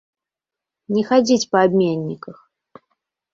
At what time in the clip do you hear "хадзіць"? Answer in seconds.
1.09-1.49